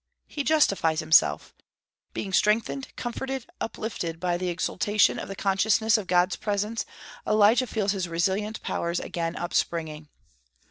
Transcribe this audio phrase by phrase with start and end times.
[0.25, 1.53] He justifies himself.
[2.15, 6.87] But strengthened, comforted, uplifted by the exaltation of the consciousness of God's presence,
[7.27, 10.09] Elijah feels his resilient powers again upspringing.